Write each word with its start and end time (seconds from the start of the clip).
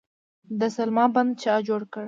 د 0.59 0.61
سلما 0.75 1.05
بند 1.15 1.31
چا 1.43 1.55
جوړ 1.67 1.81
کړ؟ 1.93 1.99